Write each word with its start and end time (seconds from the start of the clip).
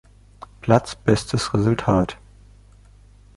Platz 0.61 0.95
bestes 0.95 1.53
Resultat. 1.53 2.17